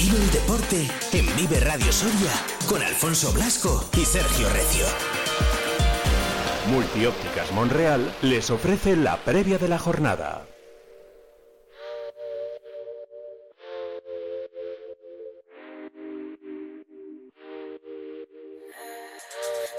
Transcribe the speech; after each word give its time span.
Vive 0.00 0.16
el 0.16 0.30
deporte 0.30 0.88
en 1.12 1.26
Vive 1.34 1.58
Radio 1.58 1.92
Soria 1.92 2.30
con 2.68 2.80
Alfonso 2.80 3.32
Blasco 3.32 3.84
y 3.96 4.04
Sergio 4.04 4.48
Recio. 4.50 4.86
Multiópticas 6.70 7.50
Monreal 7.50 8.14
les 8.22 8.48
ofrece 8.50 8.94
la 8.94 9.16
previa 9.16 9.58
de 9.58 9.66
la 9.66 9.76
jornada. 9.76 10.46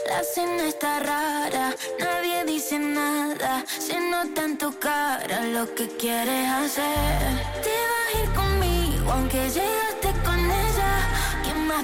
La 0.05 0.21
cena 0.21 0.67
está 0.67 0.99
rara, 0.99 1.73
nadie 1.97 2.43
dice 2.43 2.77
nada. 2.77 3.63
Se 3.70 3.97
nota 3.97 4.43
en 4.43 4.57
tu 4.57 4.77
cara 4.79 5.45
lo 5.45 5.73
que 5.75 5.88
quieres 5.88 6.49
hacer. 6.49 7.21
Te 7.63 7.70
vas 7.70 8.15
a 8.15 8.21
ir 8.21 8.29
conmigo, 8.33 9.11
aunque 9.13 9.49
llegaste 9.49 9.98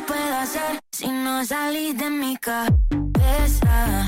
puedo 0.07 0.35
hacer 0.37 0.79
si 0.91 1.07
no 1.07 1.45
salís 1.45 1.97
de 1.97 2.09
mi 2.09 2.37
cabeza? 2.37 4.07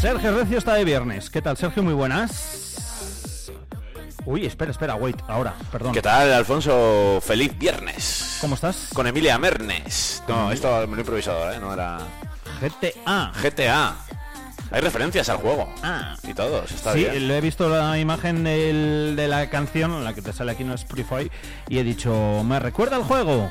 Sergio 0.00 0.36
Recio 0.38 0.58
está 0.58 0.74
de 0.74 0.84
viernes. 0.84 1.30
¿Qué 1.30 1.40
tal, 1.42 1.56
Sergio? 1.56 1.82
Muy 1.82 1.94
buenas. 1.94 3.50
Uy, 4.24 4.46
espera, 4.46 4.70
espera, 4.70 4.94
wait, 4.94 5.16
ahora, 5.26 5.54
perdón. 5.72 5.92
¿Qué 5.92 6.02
tal, 6.02 6.32
Alfonso? 6.32 7.20
Feliz 7.20 7.58
viernes. 7.58 8.38
¿Cómo 8.40 8.54
estás? 8.54 8.90
Con 8.94 9.06
Emilia 9.08 9.36
Mernes. 9.38 10.22
No, 10.28 10.52
esto 10.52 10.68
me 10.82 10.92
lo 10.92 10.96
he 10.96 11.00
improvisado, 11.00 11.52
¿eh? 11.52 11.58
No 11.60 11.72
era... 11.72 11.98
GTA. 12.60 13.32
GTA. 13.42 13.96
Hay 14.70 14.80
referencias 14.80 15.28
al 15.28 15.38
juego. 15.38 15.68
Ah. 15.82 16.14
Y 16.22 16.34
todos, 16.34 16.70
está 16.70 16.92
Sí, 16.92 17.00
bien. 17.00 17.26
lo 17.28 17.34
he 17.34 17.40
visto 17.40 17.68
la 17.68 17.98
imagen 17.98 18.44
del- 18.44 19.14
de 19.16 19.26
la 19.28 19.50
canción, 19.50 20.04
la 20.04 20.14
que 20.14 20.22
te 20.22 20.32
sale 20.32 20.52
aquí 20.52 20.62
en 20.62 20.70
Spotify, 20.72 21.30
y 21.68 21.78
he 21.78 21.84
dicho, 21.84 22.42
me 22.44 22.58
recuerda 22.60 22.96
al 22.96 23.02
juego. 23.02 23.50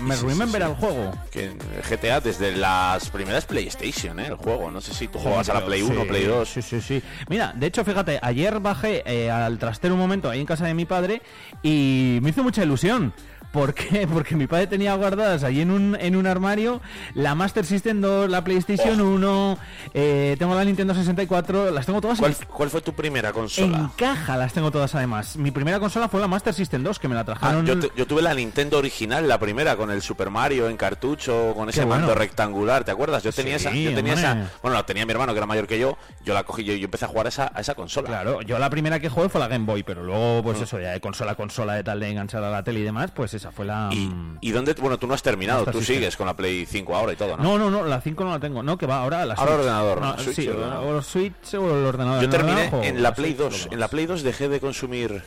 Me 0.00 0.14
Sí, 0.14 0.20
sí, 0.22 0.26
remember 0.28 0.62
sí. 0.62 0.66
al 0.68 0.74
juego. 0.76 1.12
Que 1.30 1.50
GTA 1.88 2.20
desde 2.20 2.56
las 2.56 3.10
primeras 3.10 3.44
PlayStation, 3.46 4.18
¿eh? 4.20 4.26
El 4.28 4.36
juego. 4.36 4.70
No 4.70 4.80
sé 4.80 4.94
si 4.94 5.08
tú 5.08 5.18
juegas 5.18 5.48
a 5.48 5.54
la 5.54 5.64
Play 5.64 5.82
Sí, 5.82 5.90
1, 5.90 6.04
Play 6.06 6.24
2. 6.24 6.48
Sí, 6.48 6.62
sí, 6.62 6.80
sí. 6.80 7.02
Mira, 7.28 7.52
de 7.54 7.66
hecho, 7.66 7.84
fíjate, 7.84 8.18
ayer 8.22 8.60
bajé 8.60 9.02
eh, 9.06 9.30
al 9.30 9.58
trastero 9.58 9.94
un 9.94 10.00
momento 10.00 10.28
ahí 10.30 10.40
en 10.40 10.46
casa 10.46 10.66
de 10.66 10.74
mi 10.74 10.84
padre 10.86 11.22
y 11.62 12.18
me 12.22 12.30
hizo 12.30 12.42
mucha 12.42 12.62
ilusión. 12.62 13.12
¿Por 13.52 13.74
qué? 13.74 14.06
Porque 14.12 14.36
mi 14.36 14.46
padre 14.46 14.66
tenía 14.66 14.94
guardadas 14.94 15.42
ahí 15.44 15.60
en 15.60 15.70
un, 15.70 15.96
en 16.00 16.14
un 16.16 16.26
armario 16.26 16.80
la 17.14 17.34
Master 17.34 17.64
System 17.66 18.00
2, 18.00 18.30
la 18.30 18.44
PlayStation 18.44 19.00
1, 19.00 19.58
eh, 19.94 20.36
tengo 20.38 20.54
la 20.54 20.64
Nintendo 20.64 20.94
64, 20.94 21.70
las 21.70 21.86
tengo 21.86 22.00
todas 22.00 22.18
¿Cuál, 22.18 22.36
cuál 22.48 22.70
fue 22.70 22.80
tu 22.80 22.92
primera 22.92 23.28
en 23.30 23.34
consola? 23.34 23.90
caja, 23.96 24.36
las 24.36 24.52
tengo 24.52 24.70
todas 24.70 24.94
además. 24.94 25.36
Mi 25.36 25.50
primera 25.50 25.80
consola 25.80 26.08
fue 26.08 26.20
la 26.20 26.28
Master 26.28 26.54
System 26.54 26.82
2, 26.82 26.98
que 26.98 27.08
me 27.08 27.14
la 27.14 27.20
Ah, 27.20 27.24
trajeron... 27.24 27.66
yo, 27.66 28.06
tuve 28.06 28.22
la 28.22 28.34
Nintendo 28.34 28.78
original, 28.78 29.26
la 29.28 29.38
primera, 29.38 29.76
con 29.76 29.90
el 29.90 30.00
Super 30.02 30.30
Mario 30.30 30.68
en 30.68 30.76
cartucho, 30.76 31.52
con 31.54 31.68
ese 31.68 31.84
bueno. 31.84 32.00
mando 32.06 32.14
rectangular, 32.14 32.84
¿te 32.84 32.90
acuerdas? 32.92 33.22
Yo 33.22 33.32
tenía 33.32 33.58
Sí, 33.58 33.66
esa, 33.66 33.74
yo 33.76 33.94
tenía 33.94 34.14
hombre. 34.14 34.28
esa, 34.30 34.50
bueno, 34.62 34.76
la 34.76 34.86
tenía 34.86 35.04
mi 35.06 35.12
hermano 35.12 35.32
que 35.32 35.38
era 35.38 35.46
mayor 35.46 35.66
que 35.66 35.78
yo, 35.78 35.98
yo 36.24 36.34
la 36.34 36.44
cogí 36.44 36.64
yo, 36.64 36.74
yo 36.74 36.84
empecé 36.84 37.04
a 37.04 37.08
jugar 37.08 37.26
a 37.26 37.28
esa, 37.30 37.50
a 37.54 37.60
esa 37.60 37.74
consola. 37.74 38.08
Claro, 38.08 38.42
yo 38.42 38.58
la 38.58 38.70
primera 38.70 39.00
que 39.00 39.08
jugué 39.08 39.28
fue 39.28 39.40
la 39.40 39.48
Game 39.48 39.66
Boy, 39.66 39.82
pero 39.82 40.02
luego, 40.02 40.42
pues 40.42 40.60
eso, 40.60 40.78
ya 40.80 40.90
de 40.92 41.00
consola 41.00 41.32
a 41.32 41.34
consola 41.34 41.74
de 41.74 41.84
tal 41.84 42.00
de 42.00 42.08
enganchar 42.08 42.42
a 42.44 42.50
la 42.50 42.62
tele 42.62 42.80
y 42.80 42.84
demás, 42.84 43.10
pues 43.10 43.34
esa 43.40 43.50
fue 43.52 43.64
la... 43.66 43.88
Y, 43.92 44.06
mm, 44.06 44.38
y 44.40 44.50
dónde, 44.52 44.74
bueno, 44.74 44.98
tú 44.98 45.06
no 45.06 45.14
has 45.14 45.22
terminado, 45.22 45.64
tú 45.66 45.78
System. 45.78 45.96
sigues 45.96 46.16
con 46.16 46.26
la 46.26 46.34
Play 46.34 46.66
5 46.66 46.94
ahora 46.94 47.12
y 47.12 47.16
todo, 47.16 47.36
¿no? 47.36 47.42
No, 47.42 47.58
no, 47.58 47.70
no, 47.70 47.84
la 47.84 48.00
5 48.00 48.24
no 48.24 48.30
la 48.30 48.38
tengo. 48.40 48.62
No, 48.62 48.76
que 48.78 48.86
va 48.86 49.00
ahora 49.02 49.24
la 49.26 49.34
Ahora 49.34 49.52
Switch. 49.52 49.60
ordenador, 49.60 50.00
No, 50.00 50.12
¿no? 50.12 50.18
Switch 50.22 50.36
sí, 50.36 50.48
o 50.48 50.52
ordenador. 50.56 50.94
o 50.96 51.02
Switch 51.02 51.54
o 51.54 51.78
el 51.78 51.84
ordenador. 51.86 52.18
Yo 52.20 52.24
el 52.26 52.30
terminé 52.30 52.60
ordenador 52.66 52.84
en 52.86 53.02
la 53.02 53.14
Play 53.14 53.34
Switch, 53.34 53.50
2. 53.50 53.66
lo 53.66 53.72
En 53.72 53.80
la. 53.80 53.88
Play 53.88 54.06
2 54.06 54.22
dejé 54.22 54.48
de 54.48 54.60
consumir 54.60 55.22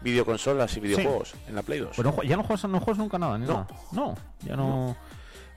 videoconsolas 0.00 0.76
y 0.76 0.80
videojuegos. 0.80 1.34
En 1.48 1.54
la 1.54 1.62
Play 1.62 1.80
2. 1.80 1.90
Pues 1.96 2.06
no 2.06 2.22
ya 2.22 2.36
no 2.36 2.42
juegas, 2.44 2.64
no 2.68 2.80
juegas 2.80 2.98
nunca 2.98 3.18
nada, 3.18 3.38
ni 3.38 3.46
No. 3.46 3.52
nada. 3.54 3.66
No, 3.92 4.14
ya 4.44 4.56
no. 4.56 4.96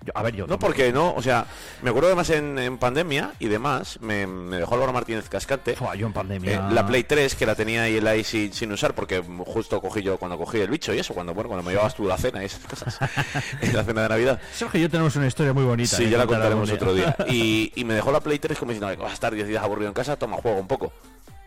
Yo- 0.04 0.12
a 0.16 0.24
ver, 0.24 0.36
yo. 0.36 0.48
No, 0.48 0.58
porque 0.58 0.92
no, 0.92 1.14
o 1.14 1.22
sea, 1.22 1.46
me 1.84 1.90
acuerdo 1.92 2.08
además 2.08 2.30
en, 2.32 2.58
en 2.58 2.78
pandemia 2.80 3.34
y 3.40 3.48
demás, 3.48 4.00
me, 4.02 4.26
me 4.26 4.58
dejó 4.58 4.74
Álvaro 4.76 4.94
Martínez 4.94 5.30
Cascante. 5.30 5.76
Fua, 5.76 5.96
yo 5.96 6.08
en 6.08 6.14
pandemia. 6.14 6.54
eh, 6.54 6.74
la 6.74 6.86
Play 6.88 7.04
3 7.04 7.36
que 7.36 7.46
la 7.46 7.54
tenía 7.56 7.84
ahí, 7.84 7.98
ahí 8.00 8.24
sin, 8.24 8.52
sin 8.52 8.72
usar 8.72 8.96
porque 8.96 9.24
justo 9.46 9.80
cogí 9.80 10.02
yo 10.02 10.18
cuando 10.18 10.38
cogí 10.38 10.60
el 10.60 10.70
bicho 10.70 10.94
y 10.94 11.00
eso 11.00 11.14
cuando 11.14 11.34
bueno 11.36 11.50
cuando 11.50 11.64
me 11.64 11.72
llevabas 11.72 11.94
tú 11.96 12.06
la 12.08 12.18
cena 12.18 12.42
y 12.42 12.46
esas 12.46 12.62
cosas 12.66 12.98
en 13.62 13.76
la 13.76 13.84
cena 13.84 14.02
de 14.04 14.10
navidad 14.10 14.40
Sergio 14.54 14.80
y 14.80 14.84
yo 14.84 14.90
tenemos 14.90 15.16
una 15.16 15.28
historia 15.28 15.54
muy 15.54 15.64
bonita. 15.66 15.96
sí 15.98 16.10
ya 16.10 16.18
la 16.18 16.26
contaremos 16.26 16.70
otro 16.72 16.94
día 16.94 17.16
y, 17.30 17.72
y 17.76 17.86
me 17.86 17.94
dejó 17.94 18.12
la 18.12 18.20
Play 18.22 18.40
3 18.40 18.58
como 18.58 18.72
diciendo 18.72 18.88
"Ay, 18.88 18.96
vas 18.98 19.12
a 19.12 19.14
estar 19.14 19.34
10 19.34 19.48
días 19.48 19.64
aburrido 19.64 19.88
en 19.88 19.94
casa 19.94 20.16
toma 20.16 20.38
juego 20.38 20.60
un 20.60 20.68
poco 20.68 20.92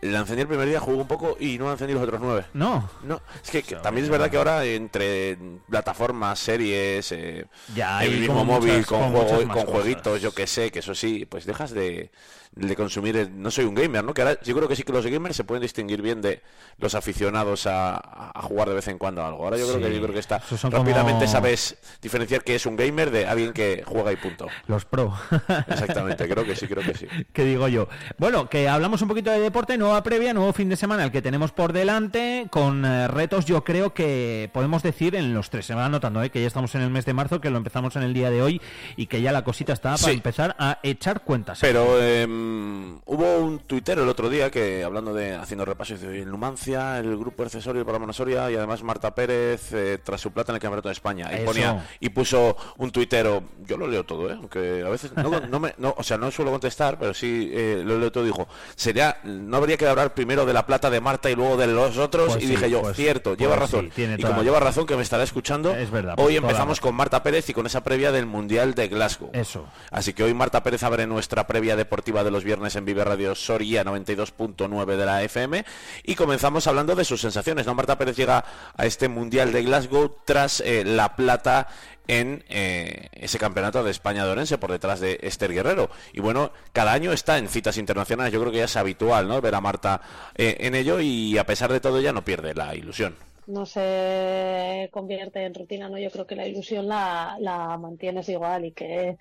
la 0.01 0.19
encendí 0.19 0.41
el 0.43 0.47
primer 0.47 0.67
día 0.67 0.79
jugué 0.79 0.97
un 0.97 1.07
poco 1.07 1.35
y 1.39 1.57
no 1.57 1.65
la 1.65 1.71
encendí 1.73 1.93
los 1.93 2.03
otros 2.03 2.19
nueve. 2.21 2.45
No, 2.53 2.89
no, 3.03 3.21
es 3.43 3.49
que, 3.49 3.63
que 3.63 3.75
también 3.77 4.05
es 4.05 4.11
verdad 4.11 4.29
que 4.29 4.37
ahora 4.37 4.63
entre 4.65 5.37
plataformas, 5.69 6.37
series, 6.39 7.11
eh, 7.11 7.45
Ya 7.75 8.03
el 8.03 8.19
mismo 8.19 8.45
móvil 8.45 8.73
muchas- 8.73 8.85
con, 8.87 8.99
como 9.01 9.23
juego, 9.25 9.53
con 9.53 9.65
jueguitos, 9.65 10.21
yo 10.21 10.31
que 10.33 10.45
sé, 10.47 10.71
que 10.71 10.79
eso 10.79 10.93
sí, 10.93 11.25
pues 11.25 11.45
dejas 11.45 11.71
de, 11.71 12.11
de 12.55 12.75
consumir. 12.75 13.17
el- 13.17 13.41
no 13.41 13.51
soy 13.51 13.65
un 13.65 13.75
gamer, 13.75 14.03
¿no? 14.03 14.13
Que 14.13 14.21
ahora 14.21 14.39
yo 14.41 14.55
creo 14.55 14.67
que 14.67 14.75
sí 14.75 14.83
que 14.83 14.93
los 14.93 15.05
gamers 15.05 15.35
se 15.35 15.43
pueden 15.43 15.61
distinguir 15.61 16.01
bien 16.01 16.21
de 16.21 16.41
los 16.77 16.95
aficionados 16.95 17.67
a, 17.67 17.95
a 18.33 18.41
jugar 18.41 18.69
de 18.69 18.75
vez 18.75 18.87
en 18.87 18.97
cuando 18.97 19.21
a 19.21 19.27
algo. 19.27 19.43
Ahora 19.43 19.57
yo 19.57 19.67
creo 19.67 19.79
que 19.79 19.93
yo 19.93 20.01
creo 20.01 20.13
que 20.13 20.19
está 20.19 20.41
rápidamente 20.63 21.25
como- 21.25 21.31
sabes 21.31 21.77
diferenciar 22.01 22.43
que 22.43 22.55
es 22.55 22.65
un 22.65 22.75
gamer 22.75 23.11
de 23.11 23.25
alguien 23.27 23.51
que 23.53 23.83
juega 23.85 24.11
y 24.13 24.15
punto. 24.15 24.47
los 24.67 24.85
pro. 24.85 25.13
Exactamente, 25.67 26.27
creo 26.27 26.43
que 26.45 26.55
sí, 26.55 26.67
creo 26.67 26.83
que 26.83 26.93
sí. 26.95 27.07
¿Qué 27.33 27.43
digo 27.45 27.67
yo? 27.67 27.87
Bueno, 28.17 28.49
que 28.49 28.67
hablamos 28.69 29.01
un 29.01 29.07
poquito 29.07 29.31
de 29.31 29.39
deporte, 29.39 29.77
nueva 29.77 30.01
previa, 30.03 30.33
nuevo 30.33 30.53
fin 30.53 30.69
de 30.69 30.75
semana 30.75 31.03
el 31.03 31.11
que 31.11 31.21
tenemos 31.21 31.51
por 31.51 31.73
delante, 31.73 32.47
con 32.49 32.85
eh, 32.85 33.07
retos 33.07 33.45
yo 33.45 33.63
creo 33.63 33.93
que 33.93 34.49
podemos 34.53 34.83
decir 34.83 35.15
en 35.15 35.33
los 35.33 35.49
tres, 35.49 35.65
se 35.65 35.75
va 35.75 35.89
notando 35.89 36.23
¿eh? 36.23 36.29
que 36.29 36.41
ya 36.41 36.47
estamos 36.47 36.73
en 36.75 36.81
el 36.81 36.89
mes 36.89 37.05
de 37.05 37.13
marzo, 37.13 37.41
que 37.41 37.49
lo 37.49 37.57
empezamos 37.57 37.95
en 37.95 38.03
el 38.03 38.13
día 38.13 38.29
de 38.29 38.41
hoy 38.41 38.61
y 38.95 39.07
que 39.07 39.21
ya 39.21 39.31
la 39.31 39.43
cosita 39.43 39.73
está 39.73 39.91
para 39.91 39.97
Sí. 39.97 40.11
empezar 40.11 40.55
a 40.59 40.79
echar 40.83 41.21
cuentas. 41.21 41.59
Pero 41.61 42.01
em, 42.45 42.99
hubo 43.05 43.37
un 43.39 43.59
tuitero 43.59 44.03
el 44.03 44.09
otro 44.09 44.29
día 44.29 44.49
que, 44.51 44.83
hablando 44.83 45.13
de, 45.13 45.35
haciendo 45.35 45.65
repaso, 45.65 45.93
dice, 45.93 46.21
en 46.21 46.29
Numancia, 46.29 46.99
el 46.99 47.17
grupo 47.17 47.43
accesorio 47.43 47.79
del 47.79 47.85
programa 47.85 48.13
Soria 48.13 48.49
y 48.51 48.55
además 48.55 48.83
Marta 48.83 49.13
Pérez 49.13 49.71
eh, 49.73 49.99
tras 50.03 50.21
su 50.21 50.31
plata 50.31 50.51
en 50.51 50.55
el 50.55 50.61
Campeonato 50.61 50.89
de 50.89 50.93
España. 50.93 51.29
Y, 51.31 51.35
Eso. 51.35 51.45
ponía, 51.45 51.87
y 51.99 52.09
puso 52.09 52.55
un 52.77 52.91
tuitero, 52.91 53.43
yo 53.65 53.77
lo 53.77 53.87
leo 53.87 54.03
todo, 54.03 54.29
¿eh? 54.29 54.35
aunque 54.37 54.83
a 54.85 54.89
veces, 54.89 55.11
no, 55.15 55.39
no 55.49 55.59
me, 55.59 55.73
no, 55.77 55.93
o 55.97 56.03
sea, 56.03 56.17
no 56.17 56.31
suelo 56.31 56.51
contestar, 56.51 56.97
pero 56.99 57.13
sí 57.13 57.49
eh, 57.53 57.81
lo 57.83 57.99
leo 57.99 58.11
todo. 58.11 58.23
Dijo, 58.23 58.47
sería, 58.75 59.17
no 59.23 59.57
habría 59.57 59.77
que 59.77 59.87
hablar 59.87 60.13
primero 60.13 60.45
de 60.45 60.53
la 60.53 60.65
plata 60.65 60.89
de 60.89 61.01
Marta 61.01 61.29
y 61.29 61.35
luego 61.35 61.57
de 61.57 61.67
los 61.67 61.97
otros. 61.97 62.33
Pues 62.33 62.43
y 62.43 62.47
sí, 62.47 62.51
dije 62.53 62.69
yo, 62.69 62.81
pues- 62.81 62.95
cierto, 62.95 63.31
pues 63.31 63.39
lleva 63.39 63.55
sí, 63.55 63.59
razón. 63.59 63.91
y 63.95 64.21
como 64.21 64.43
lleva 64.43 64.59
razón, 64.59 64.85
que 64.85 64.95
me 64.95 65.03
estará 65.03 65.23
escuchando, 65.23 65.75
Es 65.75 65.91
verdad, 65.91 66.15
pues 66.15 66.27
hoy 66.27 66.37
empezamos 66.37 66.79
con 66.79 66.95
Marta 66.95 67.23
Pérez 67.23 67.49
y 67.49 67.53
con 67.53 67.65
esa 67.65 67.83
previa 67.83 68.11
del 68.11 68.25
Mundial 68.25 68.73
de 68.73 68.87
Glasgow. 68.87 69.29
Eso. 69.33 69.67
Así 69.91 70.13
que 70.13 70.23
hoy 70.23 70.33
Marta 70.33 70.63
Pérez 70.63 70.83
abre 70.83 71.07
nuestra 71.07 71.47
previa 71.47 71.75
deportiva 71.75 72.23
de 72.23 72.31
los 72.35 72.43
viernes 72.43 72.75
en 72.75 72.83
Vive 72.83 73.01
Radio 73.05 73.33
Soria 73.33 73.85
92.9 73.85 74.97
de 74.97 75.05
la 75.05 75.23
FM 75.23 75.63
y 76.03 76.15
comenzamos 76.15 76.67
hablando 76.67 76.93
de 76.93 77.05
sus 77.05 77.21
sensaciones. 77.21 77.65
¿no? 77.65 77.73
Marta 77.75 77.97
Pérez 77.97 78.17
llega 78.17 78.43
a 78.75 78.85
este 78.85 79.07
Mundial 79.07 79.53
de 79.53 79.63
Glasgow 79.63 80.17
tras 80.25 80.59
eh, 80.59 80.83
la 80.83 81.15
plata 81.15 81.69
en 82.09 82.43
eh, 82.49 83.07
ese 83.13 83.39
campeonato 83.39 83.85
de 83.85 83.91
España 83.91 84.25
de 84.25 84.31
Orense 84.33 84.57
por 84.57 84.69
detrás 84.69 84.99
de 84.99 85.17
Esther 85.21 85.53
Guerrero. 85.53 85.89
Y 86.11 86.19
bueno, 86.19 86.51
cada 86.73 86.91
año 86.91 87.13
está 87.13 87.37
en 87.37 87.47
citas 87.47 87.77
internacionales. 87.77 88.33
Yo 88.33 88.41
creo 88.41 88.51
que 88.51 88.57
ya 88.57 88.65
es 88.65 88.75
habitual 88.75 89.29
¿no? 89.29 89.39
ver 89.39 89.55
a 89.55 89.61
Marta 89.61 90.01
eh, 90.35 90.57
en 90.59 90.75
ello 90.75 90.99
y 90.99 91.37
a 91.37 91.45
pesar 91.45 91.71
de 91.71 91.79
todo 91.79 92.01
ya 92.01 92.11
no 92.11 92.25
pierde 92.25 92.53
la 92.53 92.75
ilusión. 92.75 93.15
no 93.47 93.65
se 93.65 94.89
convierte 94.91 95.45
en 95.45 95.53
rutina, 95.53 95.87
¿no? 95.87 95.97
Yo 95.97 96.11
creo 96.11 96.27
que 96.27 96.35
la 96.35 96.47
ilusión 96.47 96.89
la, 96.89 97.37
la 97.39 97.77
mantienes 97.77 98.27
igual 98.27 98.65
y 98.65 98.73
que 98.73 99.17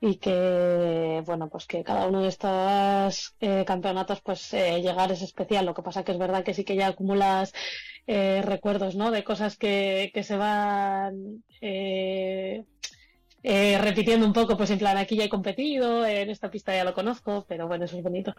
y 0.00 0.16
que 0.16 1.22
bueno 1.26 1.48
pues 1.50 1.66
que 1.66 1.84
cada 1.84 2.06
uno 2.08 2.22
de 2.22 2.28
estos 2.28 3.34
eh, 3.40 3.64
campeonatos 3.66 4.20
pues 4.22 4.52
eh, 4.54 4.80
llegar 4.80 5.12
es 5.12 5.22
especial. 5.22 5.66
Lo 5.66 5.74
que 5.74 5.82
pasa 5.82 6.04
que 6.04 6.12
es 6.12 6.18
verdad 6.18 6.42
que 6.44 6.54
sí 6.54 6.64
que 6.64 6.76
ya 6.76 6.88
acumulas 6.88 7.52
eh, 8.06 8.42
recuerdos 8.44 8.94
no 8.96 9.10
de 9.10 9.24
cosas 9.24 9.56
que, 9.56 10.10
que 10.14 10.22
se 10.22 10.36
van 10.36 11.44
eh, 11.60 12.64
eh, 13.42 13.78
repitiendo 13.78 14.26
un 14.26 14.32
poco 14.32 14.56
pues 14.56 14.70
en 14.70 14.78
plan 14.78 14.96
aquí 14.96 15.16
ya 15.16 15.24
he 15.24 15.28
competido 15.28 16.04
en 16.06 16.30
esta 16.30 16.50
pista 16.50 16.74
ya 16.74 16.84
lo 16.84 16.94
conozco 16.94 17.44
pero 17.48 17.68
bueno 17.68 17.84
eso 17.84 17.96
es 17.96 18.02
bonito 18.02 18.34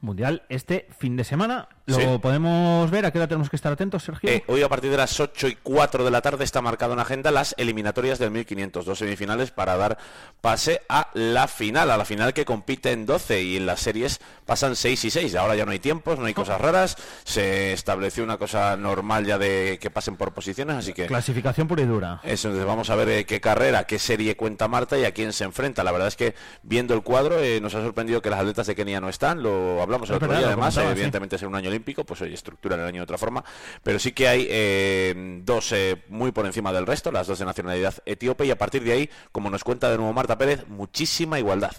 Mundial 0.00 0.42
este 0.48 0.86
fin 0.98 1.16
de 1.16 1.24
semana. 1.24 1.68
¿Lo 1.86 1.96
Sí. 1.98 2.06
podemos 2.22 2.90
ver? 2.90 3.04
¿A 3.04 3.10
qué 3.10 3.18
hora 3.18 3.26
tenemos 3.26 3.50
que 3.50 3.56
estar 3.56 3.72
atentos, 3.72 4.04
Sergio? 4.04 4.30
Eh, 4.30 4.44
hoy 4.46 4.62
a 4.62 4.68
partir 4.68 4.90
de 4.90 4.96
las 4.96 5.18
8 5.18 5.48
y 5.48 5.56
4 5.56 6.04
de 6.04 6.10
la 6.10 6.22
tarde 6.22 6.44
está 6.44 6.62
marcado 6.62 6.92
en 6.92 7.00
agenda 7.00 7.30
las 7.32 7.54
eliminatorias 7.58 8.18
del 8.18 8.30
1500, 8.30 8.84
dos 8.86 8.98
semifinales 8.98 9.50
para 9.50 9.76
dar 9.76 9.98
pase 10.40 10.82
a 10.88 11.08
la 11.14 11.48
final, 11.48 11.90
a 11.90 11.96
la 11.96 12.04
final 12.04 12.32
que 12.32 12.44
compite 12.44 12.92
en 12.92 13.06
12 13.06 13.42
y 13.42 13.56
en 13.56 13.66
las 13.66 13.80
series 13.80 14.20
pasan 14.46 14.76
6 14.76 15.04
y 15.04 15.10
6. 15.10 15.34
Ahora 15.34 15.56
ya 15.56 15.66
no 15.66 15.72
hay 15.72 15.80
tiempos, 15.80 16.18
no 16.18 16.26
hay 16.26 16.34
cosas 16.34 16.60
raras, 16.60 16.96
se 17.24 17.72
estableció 17.72 18.22
una 18.24 18.38
cosa 18.38 18.76
normal 18.76 19.26
ya 19.26 19.36
de 19.38 19.78
que 19.80 19.90
pasen 19.90 20.16
por 20.16 20.32
posiciones, 20.32 20.76
así 20.76 20.92
que 20.92 21.06
Clasificación 21.06 21.66
pura 21.68 21.82
y 21.82 21.86
dura. 21.86 22.20
eso, 22.22 22.48
entonces 22.48 22.66
vamos 22.66 22.88
a 22.90 22.94
ver 22.94 23.08
eh, 23.08 23.26
qué 23.26 23.40
carrera, 23.40 23.84
qué 23.84 23.98
serie 23.98 24.36
cuenta 24.36 24.68
Marta 24.68 24.96
y 24.98 25.04
a 25.04 25.12
quién 25.12 25.32
se 25.32 25.44
enfrenta. 25.44 25.82
La 25.84 25.92
verdad 25.92 26.08
es 26.08 26.16
que 26.16 26.34
viendo 26.62 26.94
el 26.94 27.02
cuadro 27.02 27.38
eh, 27.40 27.60
nos 27.60 27.74
ha 27.74 27.82
sorprendido 27.82 28.22
que 28.22 28.30
las 28.30 28.38
atletas 28.40 28.66
de 28.68 28.74
Kenia 28.76 29.00
no 29.00 29.08
están, 29.08 29.42
lo 29.42 29.82
hablamos 29.90 30.08
el 30.08 30.14
Es 30.14 30.16
otro 30.16 30.28
verdad, 30.28 30.40
día, 30.40 30.48
además, 30.48 30.76
evidentemente 30.76 31.36
es 31.36 31.42
un 31.42 31.54
año 31.54 31.68
olímpico, 31.68 32.04
pues 32.04 32.20
hoy 32.22 32.32
estructura 32.32 32.76
el 32.76 32.82
año 32.82 33.00
de 33.00 33.02
otra 33.02 33.18
forma, 33.18 33.44
pero 33.82 33.98
sí 33.98 34.12
que 34.12 34.28
hay 34.28 34.46
eh, 34.48 35.40
dos 35.44 35.72
eh, 35.72 36.02
muy 36.08 36.32
por 36.32 36.46
encima 36.46 36.72
del 36.72 36.86
resto, 36.86 37.10
las 37.10 37.26
dos 37.26 37.38
de 37.38 37.44
nacionalidad 37.44 37.94
etíope, 38.06 38.46
y 38.46 38.50
a 38.50 38.58
partir 38.58 38.84
de 38.84 38.92
ahí, 38.92 39.10
como 39.32 39.50
nos 39.50 39.64
cuenta 39.64 39.90
de 39.90 39.96
nuevo 39.96 40.12
Marta 40.12 40.38
Pérez, 40.38 40.66
muchísima 40.68 41.38
igualdad. 41.38 41.72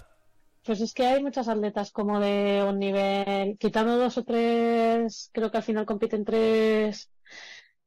Pues 0.64 0.80
es 0.80 0.94
que 0.94 1.04
hay 1.04 1.22
muchas 1.22 1.48
atletas 1.48 1.90
como 1.90 2.20
de 2.20 2.64
un 2.68 2.78
nivel, 2.78 3.56
quitando 3.58 3.96
dos 3.96 4.16
o 4.18 4.24
tres, 4.24 5.30
creo 5.32 5.50
que 5.50 5.56
al 5.56 5.62
final 5.64 5.86
compiten 5.86 6.24
tres 6.24 7.10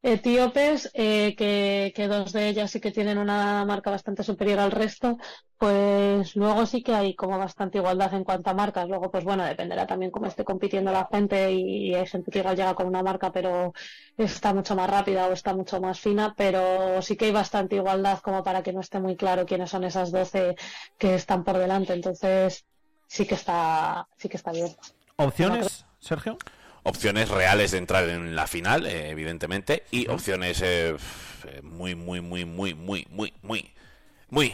etíopes, 0.06 0.92
eh, 0.94 1.34
que, 1.36 1.92
que 1.96 2.08
dos 2.08 2.32
de 2.32 2.48
ellas 2.48 2.70
sí 2.70 2.80
que 2.80 2.92
tienen 2.92 3.18
una 3.18 3.66
marca 3.66 3.90
bastante 3.90 4.24
superior 4.24 4.60
al 4.60 4.72
resto, 4.72 5.18
pues 5.58 6.36
luego 6.36 6.68
sí 6.68 6.84
que 6.84 6.94
hay 6.94 7.16
como 7.16 7.40
bastante 7.40 7.80
igualdad 7.80 8.14
en 8.14 8.24
cuanto 8.24 8.52
a 8.52 8.54
marcas. 8.54 8.88
Luego, 8.88 9.10
pues 9.10 9.24
bueno, 9.24 9.44
dependerá 9.44 9.88
también 9.88 10.12
cómo 10.12 10.28
esté 10.28 10.44
compitiendo 10.44 10.92
la 10.92 11.10
gente 11.12 11.52
y 11.52 11.96
hay 11.96 12.06
gente 12.06 12.30
que 12.30 12.40
igual 12.40 12.56
llega 12.56 12.76
con 12.76 12.86
una 12.86 13.02
marca 13.02 13.32
pero 13.32 13.74
está 14.16 14.54
mucho 14.54 14.76
más 14.76 14.88
rápida 14.88 15.26
o 15.28 15.34
está 15.34 15.56
mucho 15.56 15.82
más 15.82 16.00
fina, 16.00 16.36
pero 16.38 17.02
sí 17.02 17.16
que 17.18 17.26
hay 17.26 17.32
bastante 17.32 17.78
igualdad 17.78 18.20
como 18.20 18.44
para 18.44 18.62
que 18.62 18.74
no 18.74 18.82
esté 18.82 19.00
muy 19.00 19.16
claro 19.16 19.48
quiénes 19.48 19.72
son 19.72 19.86
esas 19.86 20.12
12 20.12 20.56
que 21.00 21.16
están 21.16 21.44
por 21.44 21.58
delante. 21.58 21.94
Entonces, 21.94 22.64
sí 23.08 23.26
que 23.26 23.34
está, 23.34 24.08
sí 24.18 24.30
que 24.30 24.38
está 24.38 24.52
bien. 24.52 24.76
¿Opciones, 25.16 25.86
Sergio? 26.00 26.38
Opciones 26.86 27.30
reales 27.30 27.72
de 27.72 27.80
entrar 27.80 28.08
en 28.08 28.36
la 28.36 28.48
final, 28.48 28.86
eh, 28.86 29.10
evidentemente, 29.10 29.84
y 29.90 30.08
opciones 30.08 30.62
eh, 30.62 30.96
eh, 31.48 31.62
muy, 31.64 31.96
muy, 31.96 32.22
muy, 32.22 32.46
muy, 32.46 32.76
muy, 32.76 33.08
muy, 33.10 33.36
muy, 33.42 33.74
muy, 34.30 34.54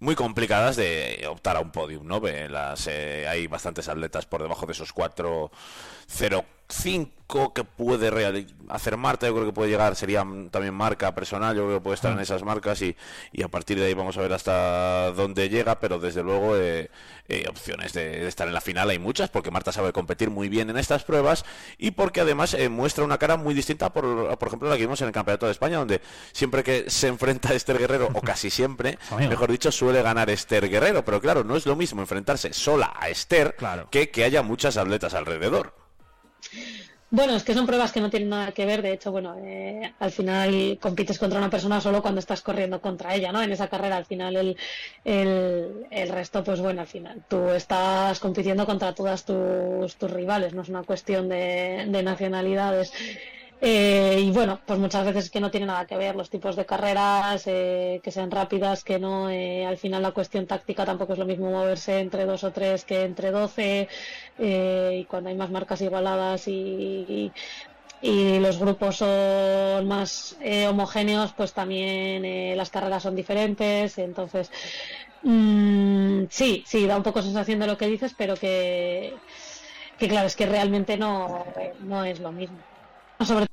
muy 0.00 0.14
complicadas 0.16 0.76
de 0.76 1.26
optar 1.28 1.56
a 1.56 1.60
un 1.60 1.70
podium, 1.70 2.06
¿no? 2.06 2.20
Las, 2.20 2.88
eh, 2.88 3.26
hay 3.28 3.46
bastantes 3.46 3.88
atletas 3.88 4.26
por 4.26 4.42
debajo 4.42 4.66
de 4.66 4.72
esos 4.72 4.92
4.05 6.70 7.52
que 7.52 7.62
puede 7.64 8.46
hacer 8.68 8.96
Marta, 8.96 9.26
yo 9.26 9.34
creo 9.34 9.46
que 9.46 9.52
puede 9.52 9.70
llegar, 9.70 9.94
sería 9.94 10.24
también 10.50 10.74
marca 10.74 11.14
personal, 11.14 11.54
yo 11.56 11.64
creo 11.66 11.78
que 11.78 11.82
puede 11.84 11.94
estar 11.94 12.12
en 12.12 12.18
esas 12.18 12.42
marcas 12.42 12.82
y, 12.82 12.96
y 13.32 13.42
a 13.44 13.48
partir 13.48 13.78
de 13.78 13.86
ahí 13.86 13.94
vamos 13.94 14.16
a 14.16 14.20
ver 14.20 14.32
hasta 14.32 15.12
dónde 15.12 15.48
llega, 15.48 15.78
pero 15.78 16.00
desde 16.00 16.24
luego 16.24 16.56
eh, 16.56 16.90
eh, 17.28 17.44
opciones 17.48 17.92
de, 17.92 18.04
de 18.20 18.26
estar 18.28 18.48
en 18.48 18.54
la 18.54 18.60
final 18.60 18.90
hay 18.90 18.98
muchas, 18.98 19.30
porque 19.30 19.52
Marta 19.52 19.70
sabe 19.70 19.92
competir 19.92 20.28
muy 20.30 20.48
bien 20.48 20.70
en 20.70 20.76
estas 20.76 21.04
pruebas 21.04 21.44
y 21.78 21.92
porque 21.92 22.20
además 22.20 22.54
eh, 22.54 22.68
muestra 22.68 23.04
una 23.04 23.18
cara 23.18 23.36
muy 23.36 23.54
distinta, 23.54 23.92
por, 23.92 24.36
por 24.36 24.48
ejemplo, 24.48 24.68
la 24.68 24.76
que 24.76 24.82
vimos 24.82 25.00
en 25.00 25.06
el 25.08 25.12
Campeonato 25.12 25.46
de 25.46 25.52
España, 25.52 25.78
donde 25.78 26.00
siempre 26.32 26.64
que 26.64 26.90
se 26.90 27.06
enfrenta 27.06 27.50
a 27.50 27.54
Esther 27.54 27.78
Guerrero, 27.78 28.08
o 28.12 28.20
casi 28.22 28.50
siempre, 28.50 28.98
mejor 29.18 29.52
dicho, 29.52 29.70
suele 29.70 30.02
ganar 30.02 30.30
Esther 30.30 30.68
Guerrero, 30.68 31.04
pero 31.04 31.20
claro, 31.20 31.44
no 31.44 31.54
es 31.56 31.64
lo 31.66 31.76
mismo 31.76 32.00
enfrentarse 32.00 32.52
sola 32.52 32.92
a 32.98 33.08
Esther 33.08 33.54
Claro. 33.56 33.88
que 33.90 34.10
que 34.10 34.24
haya 34.24 34.42
muchas 34.42 34.76
atletas 34.76 35.14
alrededor. 35.14 35.79
Bueno, 37.12 37.34
es 37.34 37.42
que 37.42 37.54
son 37.54 37.66
pruebas 37.66 37.90
que 37.90 38.00
no 38.00 38.08
tienen 38.08 38.28
nada 38.28 38.52
que 38.52 38.64
ver. 38.64 38.82
De 38.82 38.92
hecho, 38.92 39.10
bueno, 39.10 39.34
eh, 39.38 39.92
al 39.98 40.12
final 40.12 40.78
compites 40.80 41.18
contra 41.18 41.38
una 41.40 41.50
persona 41.50 41.80
solo 41.80 42.02
cuando 42.02 42.20
estás 42.20 42.40
corriendo 42.40 42.80
contra 42.80 43.14
ella, 43.16 43.32
¿no? 43.32 43.42
En 43.42 43.50
esa 43.50 43.68
carrera, 43.68 43.96
al 43.96 44.06
final 44.06 44.36
el, 44.36 44.56
el, 45.04 45.86
el 45.90 46.08
resto, 46.08 46.44
pues 46.44 46.60
bueno, 46.60 46.82
al 46.82 46.86
final 46.86 47.24
tú 47.28 47.48
estás 47.50 48.20
compitiendo 48.20 48.64
contra 48.64 48.94
todas 48.94 49.24
tus, 49.24 49.96
tus 49.96 50.10
rivales, 50.10 50.54
no 50.54 50.62
es 50.62 50.68
una 50.68 50.84
cuestión 50.84 51.28
de, 51.28 51.86
de 51.88 52.02
nacionalidades. 52.04 52.92
Eh, 53.62 54.18
y 54.22 54.30
bueno, 54.30 54.58
pues 54.66 54.78
muchas 54.78 55.04
veces 55.04 55.26
es 55.26 55.30
que 55.30 55.40
no 55.40 55.50
tiene 55.50 55.66
nada 55.66 55.86
que 55.86 55.96
ver 55.98 56.16
los 56.16 56.30
tipos 56.30 56.56
de 56.56 56.64
carreras, 56.64 57.42
eh, 57.46 58.00
que 58.02 58.10
sean 58.10 58.30
rápidas, 58.30 58.84
que 58.84 58.98
no. 58.98 59.28
eh, 59.30 59.66
al 59.66 59.76
final 59.76 60.02
la 60.02 60.12
cuestión 60.12 60.46
táctica 60.46 60.86
tampoco 60.86 61.12
es 61.12 61.18
lo 61.18 61.26
mismo 61.26 61.50
moverse 61.50 62.00
entre 62.00 62.24
dos 62.24 62.42
o 62.44 62.52
tres 62.52 62.84
que 62.84 63.02
entre 63.04 63.30
doce. 63.30 63.88
eh, 64.38 65.00
y 65.02 65.04
cuando 65.06 65.28
hay 65.30 65.36
más 65.36 65.50
marcas 65.50 65.80
igualadas 65.82 66.48
y, 66.48 67.32
y- 68.02 68.38
los 68.40 68.58
grupos 68.58 68.96
son 68.98 69.86
más 69.88 70.36
homogéneos, 70.68 71.32
pues 71.34 71.52
también 71.52 72.56
las 72.56 72.70
carreras 72.70 73.02
son 73.02 73.14
diferentes. 73.16 73.98
Entonces, 73.98 74.50
mm, 75.22 76.24
sí, 76.30 76.64
sí, 76.66 76.86
da 76.86 76.96
un 76.96 77.02
poco 77.02 77.22
sensación 77.22 77.60
de 77.60 77.66
lo 77.68 77.76
que 77.78 77.86
dices, 77.88 78.14
pero 78.16 78.34
que, 78.36 79.14
que 79.98 80.08
claro, 80.08 80.26
es 80.28 80.36
que 80.36 80.46
realmente 80.46 80.96
no, 80.98 81.44
no 81.80 82.04
es 82.04 82.20
lo 82.20 82.32
mismo. 82.32 82.58
Sobre 83.20 83.46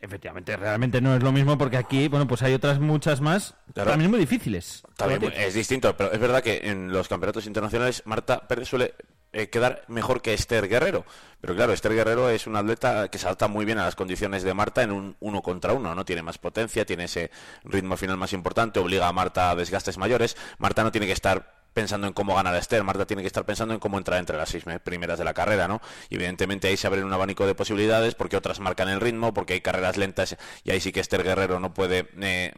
Efectivamente, 0.00 0.56
realmente 0.56 1.00
no 1.00 1.16
es 1.16 1.22
lo 1.22 1.32
mismo 1.32 1.58
porque 1.58 1.76
aquí, 1.76 2.06
bueno, 2.08 2.26
pues 2.28 2.42
hay 2.42 2.54
otras 2.54 2.78
muchas 2.78 3.20
más, 3.20 3.54
Claro. 3.74 3.90
también 3.90 4.10
muy 4.10 4.20
difíciles. 4.20 4.82
También 4.96 5.32
es 5.36 5.54
distinto, 5.54 5.96
pero 5.96 6.12
es 6.12 6.20
verdad 6.20 6.42
que 6.42 6.60
en 6.64 6.92
los 6.92 7.08
campeonatos 7.08 7.46
internacionales 7.46 8.02
Marta 8.04 8.46
Pérez 8.46 8.68
suele 8.68 8.94
eh, 9.32 9.50
quedar 9.50 9.82
mejor 9.88 10.22
que 10.22 10.32
Esther 10.34 10.68
Guerrero. 10.68 11.04
Pero 11.40 11.54
claro, 11.54 11.72
Esther 11.72 11.94
Guerrero 11.94 12.30
es 12.30 12.46
una 12.46 12.60
atleta 12.60 13.08
que 13.08 13.18
se 13.18 13.26
adapta 13.26 13.46
muy 13.48 13.64
bien 13.64 13.78
a 13.78 13.84
las 13.84 13.96
condiciones 13.96 14.42
de 14.44 14.54
Marta 14.54 14.82
en 14.82 14.90
un 14.92 15.16
uno 15.20 15.42
contra 15.42 15.72
uno, 15.72 15.94
¿no? 15.94 16.04
Tiene 16.04 16.22
más 16.22 16.38
potencia, 16.38 16.86
tiene 16.86 17.04
ese 17.04 17.30
ritmo 17.64 17.96
final 17.96 18.16
más 18.16 18.32
importante, 18.32 18.80
obliga 18.80 19.06
a 19.08 19.12
Marta 19.12 19.50
a 19.50 19.56
desgastes 19.56 19.98
mayores. 19.98 20.36
Marta 20.58 20.82
no 20.82 20.92
tiene 20.92 21.06
que 21.06 21.12
estar 21.12 21.57
pensando 21.78 22.08
en 22.08 22.12
cómo 22.12 22.34
ganar 22.34 22.52
a 22.56 22.58
Esther, 22.58 22.82
Marta 22.82 23.06
tiene 23.06 23.22
que 23.22 23.28
estar 23.28 23.44
pensando 23.44 23.72
en 23.72 23.78
cómo 23.78 23.98
entrar 23.98 24.18
entre 24.18 24.36
las 24.36 24.48
seis 24.48 24.66
me- 24.66 24.80
primeras 24.80 25.16
de 25.16 25.24
la 25.24 25.32
carrera, 25.32 25.68
¿no? 25.68 25.80
Y 26.10 26.16
evidentemente 26.16 26.66
ahí 26.66 26.76
se 26.76 26.88
abre 26.88 27.04
un 27.04 27.12
abanico 27.12 27.46
de 27.46 27.54
posibilidades 27.54 28.16
porque 28.16 28.36
otras 28.36 28.58
marcan 28.58 28.88
el 28.88 29.00
ritmo, 29.00 29.32
porque 29.32 29.52
hay 29.52 29.60
carreras 29.60 29.96
lentas 29.96 30.36
y 30.64 30.72
ahí 30.72 30.80
sí 30.80 30.90
que 30.90 30.98
Esther 30.98 31.22
Guerrero 31.22 31.60
no 31.60 31.72
puede 31.74 32.08
eh, 32.20 32.52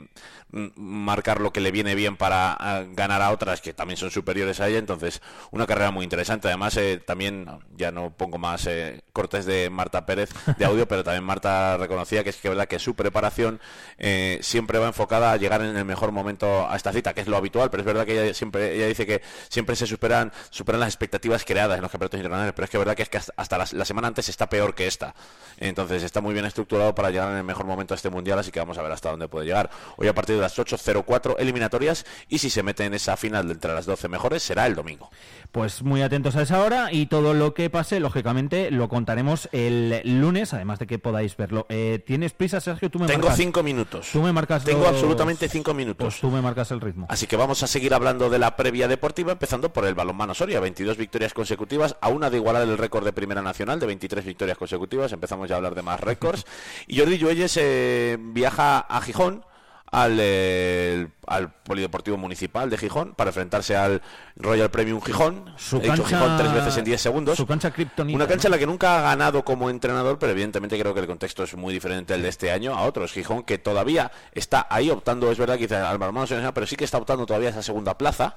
marcar 0.53 1.41
lo 1.41 1.53
que 1.53 1.61
le 1.61 1.71
viene 1.71 1.95
bien 1.95 2.17
para 2.17 2.53
ah, 2.55 2.83
ganar 2.89 3.23
a 3.23 3.31
otras 3.31 3.61
que 3.61 3.73
también 3.73 3.97
son 3.97 4.11
superiores 4.11 4.61
a 4.61 4.69
ella, 4.69 4.79
entonces 4.79 5.21
una 5.51 5.67
carrera 5.67 5.91
muy 5.91 6.05
interesante. 6.05 6.49
Además, 6.49 6.77
eh, 6.77 7.01
también, 7.05 7.47
ya 7.77 7.91
no 7.93 8.11
pongo 8.11 8.39
más 8.39 8.67
eh, 8.67 9.03
cortes 9.13 9.45
de 9.47 9.71
Marta 9.71 10.07
Pérez 10.07 10.31
de 10.57 10.65
audio, 10.65 10.89
pero 10.89 11.05
también 11.05 11.25
Marta 11.25 11.77
reconocía 11.77 12.25
que 12.25 12.31
es 12.31 12.37
que 12.37 12.49
verdad 12.49 12.67
que 12.69 12.79
su 12.79 12.95
preparación 12.95 13.61
eh, 13.99 14.39
siempre 14.43 14.79
va 14.79 14.87
enfocada 14.89 15.33
a 15.33 15.37
llegar 15.37 15.61
en 15.63 15.77
el 15.77 15.85
mejor 15.85 16.11
momento 16.13 16.69
a 16.69 16.77
esta 16.77 16.93
cita, 16.93 17.13
que 17.15 17.21
es 17.21 17.29
lo 17.29 17.37
habitual, 17.37 17.71
pero 17.71 17.83
es 17.83 17.87
verdad 17.87 18.07
que 18.07 18.21
ella 18.23 18.35
siempre 18.35 18.75
ella 18.75 18.87
dice 18.87 19.07
que 19.07 19.10
siempre 19.49 19.77
se 19.77 19.87
superan 19.87 20.33
superan 20.51 20.81
las 20.81 20.89
expectativas 20.89 21.45
creadas 21.45 21.77
en 21.77 21.83
los 21.83 21.91
campeonatos 21.91 22.19
internacionales, 22.19 22.53
pero 22.55 22.65
es 22.65 22.71
que 22.71 22.79
verdad 22.79 22.95
que 22.97 23.03
es 23.03 23.09
que 23.09 23.19
hasta- 23.19 23.59
la, 23.59 23.67
la 23.73 23.85
semana 23.85 24.09
antes 24.09 24.29
está 24.29 24.49
peor 24.49 24.75
que 24.75 24.87
esta. 24.87 25.15
Entonces 25.59 26.03
está 26.03 26.21
muy 26.21 26.33
bien 26.33 26.45
estructurado 26.47 26.95
para 26.95 27.11
llegar 27.11 27.31
en 27.33 27.39
el 27.39 27.45
mejor 27.45 27.67
momento 27.67 27.95
a 27.95 27.97
este 27.97 28.11
mundial, 28.11 28.39
así 28.39 28.51
que 28.51 28.61
vamos 28.61 28.79
a 28.79 28.83
ver 28.83 28.93
hasta 28.93 29.11
dónde 29.11 29.29
puede 29.29 29.47
llegar. 29.47 29.71
Hoy 29.97 30.09
a 30.09 30.15
partir 30.15 30.37
de 30.37 30.43
las 30.43 30.59
8.04 30.59 31.37
eliminatorias 31.39 32.05
y 32.29 32.39
si 32.39 32.51
se 32.51 32.63
mete 32.63 32.85
en 32.85 32.95
esa 32.95 33.17
final 33.17 33.47
de 33.47 33.55
entre 33.55 33.73
las 33.75 33.87
12 33.87 34.09
mejores 34.09 34.43
será 34.43 34.67
el 34.67 34.75
domingo. 34.75 35.11
Pues 35.53 35.83
muy 35.83 36.03
atentos 36.03 36.37
a 36.37 36.43
esa 36.43 36.61
hora 36.63 36.93
y 36.93 37.07
todo 37.07 37.35
lo 37.35 37.55
que 37.55 37.69
pase, 37.71 37.99
lógicamente, 38.01 38.71
lo 38.71 38.89
contaremos 38.89 39.49
el 39.53 40.01
lunes, 40.05 40.55
además 40.55 40.79
de 40.79 40.87
que 40.87 40.99
podáis 40.99 41.37
verlo. 41.37 41.67
Eh, 41.69 42.03
¿Tienes 42.07 42.33
prisa, 42.33 42.61
Sergio? 42.61 42.89
Tú 42.91 42.99
me 43.01 43.07
Tengo 43.07 43.23
marcas. 43.23 43.37
cinco 43.39 43.63
minutos. 43.63 44.09
Tú 44.13 44.23
me 44.23 44.33
marcas 44.33 44.65
Tengo 44.65 44.81
los- 44.85 44.89
absolutamente 44.91 45.49
cinco 45.49 45.75
minutos. 45.75 46.05
Pues 46.07 46.21
tú 46.21 46.31
me 46.31 46.41
marcas 46.41 46.71
el 46.71 46.81
ritmo. 46.81 47.07
Así 47.09 47.27
que 47.27 47.37
vamos 47.37 47.63
a 47.63 47.67
seguir 47.67 47.93
hablando 47.95 48.31
de 48.31 48.39
la 48.39 48.55
previa 48.57 48.87
deportiva, 49.01 49.33
empezando 49.33 49.73
por 49.73 49.87
el 49.87 49.95
balonmano 49.95 50.35
Soria. 50.35 50.61
22 50.61 50.99
victorias 50.99 51.33
consecutivas, 51.33 51.97
a 52.03 52.11
una 52.11 52.29
de 52.29 52.37
igualar 52.37 52.63
el 52.69 52.77
récord 52.77 53.03
de 53.05 53.15
Primera 53.15 53.41
Nacional 53.41 53.81
de 53.81 53.87
23 53.87 54.23
victorias 54.27 54.59
consecutivas. 54.59 55.11
Empezamos 55.13 55.49
ya 55.49 55.55
a 55.55 55.57
hablar 55.57 55.75
de 55.75 55.81
más 55.83 55.99
récords. 56.01 56.45
Y 56.87 56.99
Jordi 56.99 57.17
Lluelles 57.17 57.57
eh, 57.59 58.19
viaja 58.21 58.79
a 58.81 59.01
Gijón. 59.01 59.45
Al, 59.93 60.19
eh, 60.21 61.09
al 61.27 61.51
Polideportivo 61.53 62.17
Municipal 62.17 62.71
de 62.71 62.79
Gijón 62.79 63.13
para 63.17 63.31
enfrentarse 63.31 63.75
al 63.77 64.01
Royal 64.37 64.71
Premium 64.71 65.01
Gijón. 65.03 65.53
Su 65.57 65.79
He 65.79 65.81
dicho 65.81 66.05
cancha- 66.05 66.09
Gijón 66.17 66.37
tres 66.39 66.53
veces 66.53 66.77
en 66.77 66.85
10 66.85 67.01
segundos. 67.01 67.37
Su 67.37 67.45
cancha 67.45 67.73
kriptonita, 67.73 68.15
Una 68.15 68.29
cancha 68.29 68.49
¿no? 68.49 68.49
en 68.49 68.53
la 68.53 68.59
que 68.61 68.67
nunca 68.69 68.99
ha 69.01 69.03
ganado 69.03 69.45
como 69.45 69.69
entrenador, 69.69 70.17
pero 70.21 70.31
evidentemente 70.31 70.79
creo 70.79 70.95
que 70.95 71.01
el 71.01 71.09
contexto 71.09 71.43
es 71.43 71.57
muy 71.57 71.75
diferente 71.75 72.15
al 72.15 72.23
de 72.23 72.29
este 72.29 72.53
año 72.53 72.73
a 72.73 72.83
otros. 72.83 73.11
Gijón 73.11 73.43
que 73.43 73.59
todavía 73.59 74.13
está 74.31 74.65
ahí 74.71 74.91
optando, 74.91 75.29
es 75.33 75.39
verdad 75.39 75.59
que 75.59 75.75
al 75.75 75.99
balonmano 75.99 76.53
pero 76.55 76.69
sí 76.69 76.77
que 76.77 76.85
está 76.85 76.99
optando 76.99 77.27
todavía 77.27 77.49
a 77.49 77.51
esa 77.51 77.63
segunda 77.65 77.99
plaza. 77.99 78.37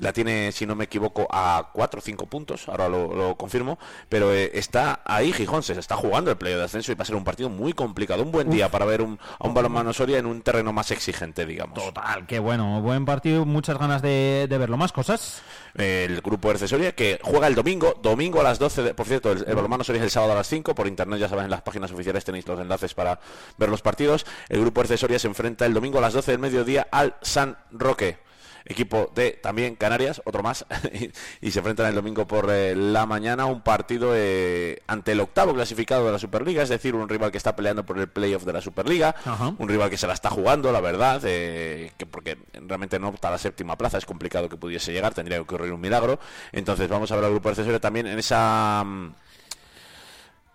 La 0.00 0.12
tiene, 0.12 0.50
si 0.52 0.66
no 0.66 0.74
me 0.74 0.84
equivoco, 0.84 1.28
a 1.30 1.70
4 1.72 1.98
o 1.98 2.02
5 2.02 2.26
puntos, 2.26 2.68
ahora 2.68 2.88
lo, 2.88 3.14
lo 3.14 3.36
confirmo, 3.36 3.78
pero 4.08 4.32
eh, 4.34 4.50
está 4.54 5.00
ahí 5.04 5.32
Gijón, 5.32 5.62
se 5.62 5.78
está 5.78 5.94
jugando 5.96 6.30
el 6.30 6.36
playo 6.36 6.58
de 6.58 6.64
ascenso 6.64 6.90
y 6.90 6.94
va 6.94 7.02
a 7.02 7.06
ser 7.06 7.16
un 7.16 7.24
partido 7.24 7.48
muy 7.50 7.72
complicado, 7.74 8.22
un 8.22 8.32
buen 8.32 8.50
día 8.50 8.70
para 8.70 8.84
ver 8.86 9.02
un, 9.02 9.18
a 9.38 9.46
un 9.46 9.54
balonmano 9.54 9.92
Soria 9.92 10.18
en 10.18 10.26
un 10.26 10.42
terreno 10.42 10.72
más 10.72 10.90
exigente, 10.90 11.46
digamos. 11.46 11.74
Total, 11.82 12.26
qué 12.26 12.38
bueno, 12.38 12.80
buen 12.80 13.04
partido, 13.04 13.44
muchas 13.44 13.78
ganas 13.78 14.02
de, 14.02 14.46
de 14.48 14.58
verlo. 14.58 14.76
¿Más 14.76 14.92
cosas? 14.92 15.42
el 15.74 16.20
grupo 16.20 16.52
de 16.52 16.66
Soria 16.66 16.92
que 16.96 17.20
juega 17.22 17.46
el 17.46 17.54
domingo, 17.54 17.94
domingo 18.02 18.40
a 18.40 18.42
las 18.42 18.58
12, 18.58 18.82
de- 18.82 18.94
por 18.94 19.06
cierto, 19.06 19.30
el, 19.30 19.44
el 19.46 19.54
balonmano 19.54 19.84
Soria 19.84 20.00
es 20.00 20.04
el 20.04 20.10
sábado 20.10 20.32
a 20.32 20.36
las 20.36 20.48
5, 20.48 20.74
por 20.74 20.88
internet 20.88 21.20
ya 21.20 21.28
saben, 21.28 21.44
en 21.44 21.50
las 21.50 21.62
páginas 21.62 21.92
oficiales 21.92 22.24
tenéis 22.24 22.46
los 22.48 22.58
enlaces 22.58 22.92
para 22.94 23.20
ver 23.56 23.68
los 23.68 23.80
partidos. 23.82 24.26
El 24.48 24.60
grupo 24.62 24.82
de 24.82 24.96
Soria 24.96 25.18
se 25.18 25.28
enfrenta 25.28 25.66
el 25.66 25.74
domingo 25.74 25.98
a 25.98 26.00
las 26.00 26.12
12 26.14 26.32
del 26.32 26.40
mediodía 26.40 26.88
al 26.90 27.14
San 27.22 27.56
Roque. 27.70 28.18
Equipo 28.64 29.10
de 29.14 29.32
también 29.32 29.76
Canarias, 29.76 30.22
otro 30.24 30.42
más, 30.42 30.66
y, 31.40 31.50
se 31.50 31.58
enfrentan 31.58 31.86
el 31.86 31.94
domingo 31.94 32.26
por 32.26 32.48
eh, 32.50 32.74
la 32.74 33.06
mañana 33.06 33.46
un 33.46 33.62
partido 33.62 34.12
eh, 34.14 34.82
ante 34.86 35.12
el 35.12 35.20
octavo 35.20 35.54
clasificado 35.54 36.06
de 36.06 36.12
la 36.12 36.18
Superliga, 36.18 36.62
es 36.62 36.68
decir, 36.68 36.94
un 36.94 37.08
rival 37.08 37.30
que 37.30 37.38
está 37.38 37.56
peleando 37.56 37.84
por 37.84 37.98
el 37.98 38.08
playoff 38.08 38.44
de 38.44 38.52
la 38.52 38.60
Superliga, 38.60 39.14
un 39.58 39.68
rival 39.68 39.90
que 39.90 39.96
se 39.96 40.06
la 40.06 40.14
está 40.14 40.30
jugando, 40.30 40.72
la 40.72 40.80
verdad, 40.80 41.20
que 41.22 42.06
porque 42.10 42.38
realmente 42.52 42.98
no 42.98 43.08
opta 43.08 43.28
a 43.28 43.32
la 43.32 43.38
séptima 43.38 43.76
plaza, 43.76 43.98
es 43.98 44.06
complicado 44.06 44.48
que 44.48 44.56
pudiese 44.56 44.92
llegar, 44.92 45.14
tendría 45.14 45.38
que 45.38 45.42
ocurrir 45.42 45.72
un 45.72 45.80
milagro. 45.80 46.18
Entonces 46.52 46.88
vamos 46.88 47.10
a 47.12 47.16
ver 47.16 47.24
al 47.24 47.30
grupo 47.32 47.48
accesorio 47.48 47.80
también 47.80 48.06
en 48.06 48.18
esa 48.18 48.82
mm, 48.84 49.14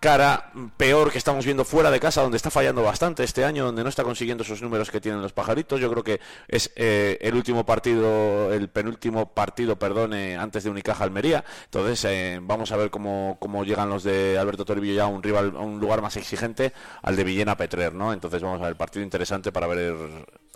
cara 0.06 0.52
peor 0.76 1.10
que 1.10 1.18
estamos 1.18 1.44
viendo 1.44 1.64
fuera 1.64 1.90
de 1.90 1.98
casa, 1.98 2.22
donde 2.22 2.36
está 2.36 2.48
fallando 2.48 2.80
bastante 2.80 3.24
este 3.24 3.44
año, 3.44 3.64
donde 3.64 3.82
no 3.82 3.88
está 3.88 4.04
consiguiendo 4.04 4.44
esos 4.44 4.62
números 4.62 4.88
que 4.88 5.00
tienen 5.00 5.20
los 5.20 5.32
pajaritos. 5.32 5.80
Yo 5.80 5.90
creo 5.90 6.04
que 6.04 6.20
es 6.46 6.70
eh, 6.76 7.18
el 7.20 7.34
último 7.34 7.66
partido, 7.66 8.52
el 8.52 8.68
penúltimo 8.68 9.34
partido, 9.34 9.76
perdón, 9.76 10.14
antes 10.14 10.62
de 10.62 10.70
Unicaja 10.70 11.02
Almería. 11.02 11.44
Entonces 11.64 12.04
eh, 12.04 12.38
vamos 12.40 12.70
a 12.70 12.76
ver 12.76 12.88
cómo, 12.90 13.36
cómo, 13.40 13.64
llegan 13.64 13.90
los 13.90 14.04
de 14.04 14.38
Alberto 14.38 14.64
Toribio 14.64 14.94
ya 14.94 15.02
a 15.02 15.08
un 15.08 15.24
rival, 15.24 15.54
a 15.56 15.60
un 15.60 15.80
lugar 15.80 16.02
más 16.02 16.16
exigente, 16.16 16.72
al 17.02 17.16
de 17.16 17.24
Villena 17.24 17.56
Petrer, 17.56 17.92
¿no? 17.92 18.12
Entonces 18.12 18.40
vamos 18.40 18.62
a 18.62 18.66
ver 18.66 18.76
partido 18.76 19.02
interesante 19.02 19.50
para 19.50 19.66
ver 19.66 19.92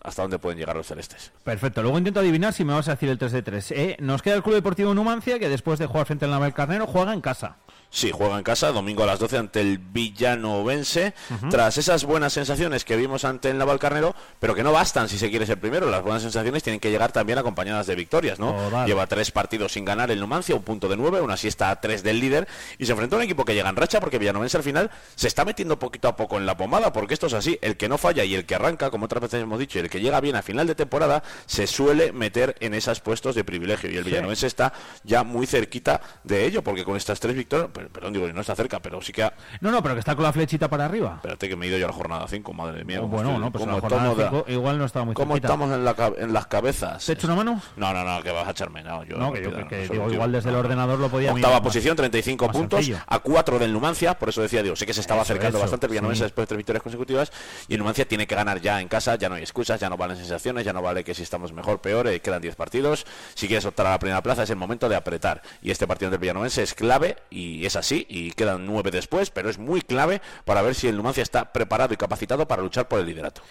hasta 0.03 0.23
dónde 0.23 0.39
pueden 0.39 0.59
llegar 0.59 0.77
los 0.77 0.87
celestes. 0.87 1.33
Perfecto. 1.45 1.83
Luego 1.83 1.99
intento 1.99 2.21
adivinar 2.21 2.53
si 2.53 2.65
me 2.65 2.73
vas 2.73 2.89
a 2.89 2.93
decir 2.93 3.09
el 3.09 3.19
3 3.19 3.33
de 3.33 3.43
3. 3.43 3.71
¿eh? 3.73 3.97
Nos 4.01 4.23
queda 4.23 4.35
el 4.35 4.43
Club 4.43 4.55
Deportivo 4.55 4.95
Numancia, 4.95 5.39
que 5.39 5.49
después 5.49 5.79
de 5.79 5.87
jugar 5.87 6.07
frente 6.07 6.25
al 6.25 6.31
Naval 6.31 6.55
Carnero, 6.55 6.87
juega 6.87 7.13
en 7.13 7.21
casa. 7.21 7.57
Sí, 7.93 8.13
juega 8.15 8.39
en 8.39 8.45
casa, 8.45 8.71
domingo 8.71 9.03
a 9.03 9.07
las 9.07 9.19
12 9.19 9.37
ante 9.37 9.61
el 9.61 9.79
Villanovense. 9.79 11.13
Tras 11.51 11.77
esas 11.77 12.05
buenas 12.05 12.33
sensaciones 12.33 12.85
que 12.85 12.95
vimos 12.97 13.25
ante 13.25 13.51
el 13.51 13.59
Navalcarnero, 13.59 14.15
pero 14.39 14.55
que 14.55 14.63
no 14.63 14.71
bastan 14.71 15.09
si 15.09 15.19
se 15.19 15.29
quiere 15.29 15.45
ser 15.45 15.59
primero. 15.59 15.91
Las 15.91 16.03
buenas 16.03 16.23
sensaciones 16.23 16.63
tienen 16.63 16.79
que 16.79 16.91
llegar 16.91 17.11
también 17.11 17.41
acompañadas 17.41 17.89
de 17.89 17.97
victorias, 17.97 18.39
¿no? 18.39 18.87
Lleva 18.87 19.09
tres 19.09 19.33
partidos 19.33 19.73
sin 19.73 19.85
ganar 19.85 20.13
el 20.13 20.21
Numancia, 20.21 20.55
un 20.55 20.63
punto 20.63 20.89
de 20.89 20.97
nueve, 20.97 21.19
aún 21.19 21.33
así 21.33 21.49
está 21.49 21.71
a 21.71 21.81
tres 21.81 22.05
del 22.05 22.21
líder. 22.21 22.47
Y 22.79 22.87
se 22.87 22.93
enfrenta 22.93 23.17
a 23.17 23.19
un 23.19 23.25
equipo 23.25 23.45
que 23.45 23.55
llega 23.55 23.69
en 23.69 23.75
racha 23.75 23.99
porque 23.99 24.19
Villanovense 24.19 24.57
al 24.57 24.63
final 24.63 24.91
se 25.17 25.27
está 25.27 25.45
metiendo 25.45 25.81
poquito 25.81 26.07
a 26.07 26.15
poco 26.15 26.37
en 26.37 26.47
la 26.47 26.57
pomada, 26.57 26.93
porque 26.93 27.15
esto 27.15 27.27
es 27.27 27.33
así. 27.33 27.59
El 27.61 27.77
que 27.77 27.89
no 27.89 27.99
falla 27.99 28.23
y 28.23 28.37
el 28.37 28.47
que 28.47 28.55
arranca, 28.55 28.91
como 28.91 29.07
otras 29.07 29.23
veces 29.23 29.43
hemos 29.43 29.59
dicho, 29.59 29.81
y 29.81 29.83
el 29.91 29.91
que 29.91 30.01
llega 30.01 30.21
bien 30.21 30.37
a 30.37 30.43
final 30.43 30.67
de 30.67 30.75
temporada, 30.75 31.23
se 31.47 31.67
suele 31.67 32.13
meter 32.13 32.57
en 32.61 32.75
esos 32.75 33.01
puestos 33.01 33.35
de 33.35 33.45
privilegio. 33.45 33.91
Y 33.91 33.97
el 33.97 34.05
Villanovense 34.05 34.47
está 34.47 34.73
ya 35.03 35.25
muy 35.25 35.47
cerquita 35.47 36.01
de 36.23 36.47
ello, 36.47 36.63
porque 36.63 36.85
con 36.85 36.97
estas 36.97 37.19
tres 37.19 37.35
victorias, 37.35 37.71
perdón, 37.93 38.13
digo, 38.13 38.29
no 38.33 38.41
está 38.41 38.55
cerca, 38.55 38.81
pero 38.81 39.03
sí 39.03 39.13
que 39.13 39.25
ha... 39.25 39.33
No, 39.61 39.71
no, 39.71 39.83
pero 39.83 39.95
que 39.95 40.01
está 40.01 40.15
con 40.15 40.25
la 40.25 40.33
flechita 40.33 40.69
para 40.69 40.85
arriba. 40.85 41.15
Espérate 41.17 41.49
que 41.49 41.57
me 41.57 41.67
he 41.67 41.69
ido 41.69 41.79
yo 41.79 41.87
a 41.87 41.89
la 41.89 41.95
jornada 41.95 42.27
5, 42.29 42.53
madre 42.53 42.85
mía. 42.85 43.01
Oh, 43.03 43.09
bueno, 43.09 43.39
no, 43.39 43.51
pues 43.51 43.67
la 43.67 43.81
jornada 43.81 44.15
5 44.15 44.45
igual 44.49 44.79
no 44.79 44.85
estaba 44.85 45.05
muy 45.05 45.15
¿Cómo 45.15 45.35
estamos 45.35 45.73
en, 45.73 45.85
la, 45.85 46.13
en 46.19 46.33
las 46.33 46.47
cabezas? 46.47 47.05
¿Te 47.05 47.13
echo 47.13 47.27
una 47.27 47.37
mano? 47.37 47.61
No, 47.77 47.93
no, 47.93 48.05
no, 48.05 48.23
que 48.23 48.31
vas 48.31 48.47
a 48.47 48.51
echarme. 48.53 48.83
No, 48.83 49.05
yo 49.05 49.17
no, 49.17 49.33
que, 49.33 49.43
yo, 49.43 49.69
que, 49.69 49.89
digo, 49.89 50.11
igual 50.11 50.33
desde 50.33 50.51
el 50.51 50.57
ordenador 50.57 50.99
lo 50.99 51.09
podía 51.09 51.33
Octava 51.33 51.63
posición, 51.63 51.97
35 51.97 52.51
puntos, 52.51 52.91
a 53.07 53.19
4 53.19 53.59
del 53.59 53.73
Numancia, 53.73 54.19
por 54.19 54.29
eso 54.29 54.43
decía, 54.43 54.63
digo, 54.63 54.77
sé 54.77 54.87
que 54.87 54.95
se 54.95 55.01
estaba 55.01 55.23
acercando 55.23 55.59
bastante 55.59 55.87
el 55.87 55.91
Villanovense 55.91 56.25
después 56.25 56.45
de 56.45 56.49
tres 56.49 56.59
victorias 56.59 56.83
consecutivas, 56.83 57.33
y 57.69 57.75
el 57.75 57.79
Numancia 57.79 58.07
tiene 58.07 58.27
que 58.27 58.35
ganar 58.35 58.61
ya 58.61 58.81
en 58.81 58.89
casa, 58.89 59.17
ya 59.17 59.29
no 59.29 59.35
hay 59.37 59.43
excusas, 59.43 59.80
ya 59.81 59.89
no 59.89 59.97
valen 59.97 60.17
sensaciones, 60.17 60.65
ya 60.65 60.73
no 60.73 60.83
vale 60.83 61.03
que 61.03 61.15
si 61.15 61.23
estamos 61.23 61.53
mejor, 61.53 61.81
peor, 61.81 62.07
eh, 62.07 62.21
quedan 62.21 62.41
10 62.41 62.55
partidos, 62.55 63.07
si 63.35 63.49
quieres 63.49 63.65
optar 63.65 63.87
a 63.87 63.91
la 63.91 63.99
primera 63.99 64.23
plaza 64.23 64.45
es 64.45 64.51
el 64.51 64.57
momento 64.57 64.89
de 64.89 64.97
apretar, 64.97 65.43
y 65.63 65.71
este 65.71 65.87
partido 65.87 66.11
del 66.11 66.21
Villanovense 66.21 66.63
es 66.63 66.75
clave, 66.75 67.17
y 67.31 67.67
es 67.67 67.77
así, 67.77 68.07
y 68.09 68.33
quedan 68.33 68.67
9 68.67 68.91
después, 68.91 69.31
pero 69.31 69.51
es 69.51 69.59
muy 69.59 69.83
clave 69.83 70.21
para 70.45 70.63
ver 70.63 70.75
si 70.75 70.87
el 70.87 70.97
Numancia 70.97 71.23
está 71.23 71.53
preparado 71.53 71.95
y 71.95 71.97
capacitado 71.97 72.47
para 72.47 72.63
luchar 72.63 72.87
por 72.87 73.01
el 73.01 73.07
liderato. 73.07 73.43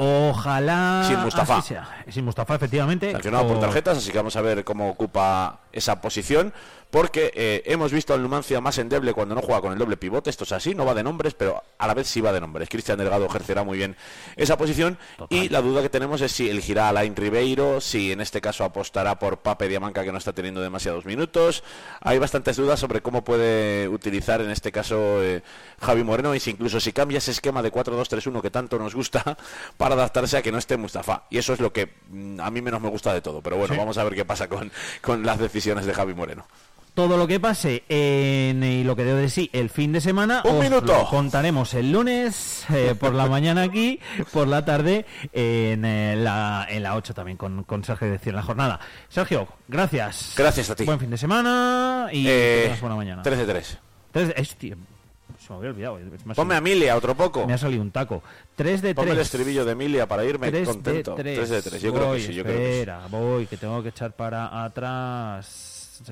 Ojalá. 0.00 1.04
Sin 1.08 1.18
Mustafa. 1.18 1.60
Sin 2.08 2.24
Mustafa, 2.24 2.54
efectivamente. 2.54 3.10
Sancionado 3.10 3.48
por 3.48 3.58
tarjetas, 3.58 3.98
así 3.98 4.12
que 4.12 4.18
vamos 4.18 4.36
a 4.36 4.40
ver 4.42 4.62
cómo 4.62 4.90
ocupa 4.90 5.58
esa 5.72 6.00
posición 6.00 6.52
porque 6.90 7.30
eh, 7.34 7.62
hemos 7.66 7.92
visto 7.92 8.14
al 8.14 8.22
Numancia 8.22 8.60
más 8.60 8.78
endeble 8.78 9.12
cuando 9.12 9.34
no 9.34 9.42
juega 9.42 9.60
con 9.60 9.72
el 9.72 9.78
doble 9.78 9.96
pivote, 9.96 10.30
esto 10.30 10.44
es 10.44 10.52
así, 10.52 10.74
no 10.74 10.86
va 10.86 10.94
de 10.94 11.02
nombres, 11.02 11.34
pero 11.34 11.62
a 11.76 11.86
la 11.86 11.94
vez 11.94 12.06
sí 12.06 12.20
va 12.20 12.32
de 12.32 12.40
nombres. 12.40 12.68
Cristian 12.68 12.96
Delgado 12.98 13.26
ejercerá 13.26 13.62
muy 13.62 13.76
bien 13.76 13.96
esa 14.36 14.56
posición 14.56 14.98
y 15.28 15.50
la 15.50 15.60
duda 15.60 15.82
que 15.82 15.90
tenemos 15.90 16.20
es 16.22 16.32
si 16.32 16.48
elegirá 16.48 16.86
a 16.86 16.88
Alain 16.90 17.14
Ribeiro, 17.14 17.80
si 17.80 18.12
en 18.12 18.20
este 18.20 18.40
caso 18.40 18.64
apostará 18.64 19.18
por 19.18 19.38
Pape 19.38 19.68
Diamanca 19.68 20.02
que 20.02 20.12
no 20.12 20.18
está 20.18 20.32
teniendo 20.32 20.62
demasiados 20.62 21.04
minutos. 21.04 21.62
Hay 22.00 22.18
bastantes 22.18 22.56
dudas 22.56 22.80
sobre 22.80 23.02
cómo 23.02 23.22
puede 23.22 23.88
utilizar 23.88 24.40
en 24.40 24.50
este 24.50 24.72
caso 24.72 25.22
eh, 25.22 25.42
Javi 25.80 26.04
Moreno 26.04 26.34
y 26.34 26.40
si 26.40 26.50
incluso 26.50 26.80
si 26.80 26.92
cambia 26.92 27.18
ese 27.18 27.32
esquema 27.32 27.62
de 27.62 27.70
4-2-3-1 27.70 28.40
que 28.40 28.50
tanto 28.50 28.78
nos 28.78 28.94
gusta 28.94 29.36
para 29.76 29.94
adaptarse 29.94 30.38
a 30.38 30.42
que 30.42 30.52
no 30.52 30.58
esté 30.58 30.78
Mustafa. 30.78 31.24
Y 31.28 31.36
eso 31.36 31.52
es 31.52 31.60
lo 31.60 31.70
que 31.70 31.92
mm, 32.08 32.40
a 32.40 32.50
mí 32.50 32.62
menos 32.62 32.80
me 32.80 32.88
gusta 32.88 33.12
de 33.12 33.20
todo, 33.20 33.42
pero 33.42 33.58
bueno, 33.58 33.76
vamos 33.76 33.98
a 33.98 34.04
ver 34.04 34.14
qué 34.14 34.24
pasa 34.24 34.48
con, 34.48 34.72
con 35.02 35.26
las 35.26 35.38
decisiones 35.38 35.57
de 35.86 35.94
Javi 35.94 36.14
Moreno. 36.14 36.46
Todo 36.94 37.16
lo 37.16 37.28
que 37.28 37.38
pase 37.38 37.84
en 37.88 38.62
y 38.64 38.82
lo 38.82 38.96
que 38.96 39.04
debo 39.04 39.18
de 39.18 39.28
sí 39.28 39.50
el 39.52 39.70
fin 39.70 39.92
de 39.92 40.00
semana 40.00 40.42
Un 40.44 40.58
minuto. 40.58 41.06
contaremos 41.10 41.74
el 41.74 41.92
lunes 41.92 42.64
eh, 42.70 42.96
por 42.98 43.14
la 43.14 43.26
mañana 43.26 43.62
aquí 43.62 44.00
por 44.32 44.48
la 44.48 44.64
tarde 44.64 45.06
en, 45.32 45.84
eh, 45.84 46.16
la 46.16 46.66
en 46.68 46.82
la 46.82 46.96
8 46.96 47.14
también 47.14 47.36
con, 47.36 47.62
con 47.62 47.84
Sergio 47.84 48.10
decir 48.10 48.34
la 48.34 48.42
jornada. 48.42 48.80
Sergio 49.08 49.46
gracias. 49.68 50.34
Gracias 50.36 50.70
a 50.70 50.74
ti. 50.74 50.84
Buen 50.84 50.98
fin 50.98 51.10
de 51.10 51.18
semana 51.18 52.08
y 52.10 52.26
eh, 52.28 52.76
buena 52.80 52.96
mañana. 52.96 53.22
3 53.22 53.38
de 53.38 53.46
3 53.46 53.78
3 54.10 54.32
es, 54.36 54.56
se 55.48 55.52
me 55.54 55.58
había 55.58 55.70
olvidado. 55.70 55.98
Ponme 56.34 56.54
a 56.54 56.58
Emilia, 56.58 56.96
otro 56.96 57.14
poco. 57.14 57.46
Me 57.46 57.54
ha 57.54 57.58
salido 57.58 57.82
un 57.82 57.90
taco. 57.90 58.22
3 58.56 58.82
de 58.82 58.94
3. 58.94 58.94
Ponme 58.94 59.12
el 59.12 59.20
estribillo 59.20 59.64
de 59.64 59.72
Emilia 59.72 60.06
para 60.06 60.24
irme 60.24 60.50
3 60.50 60.68
contento. 60.68 61.14
De 61.14 61.22
3 61.22 61.48
de 61.48 61.62
3. 61.62 61.82
Yo 61.82 61.94
creo 61.94 62.12
que 62.12 62.20
sí. 62.20 62.34
Yo 62.34 62.42
espera, 62.42 62.98
creo 62.98 63.10
que 63.10 63.16
sí. 63.16 63.16
voy, 63.16 63.46
que 63.46 63.56
tengo 63.56 63.82
que 63.82 63.88
echar 63.88 64.12
para 64.12 64.64
atrás. 64.64 66.02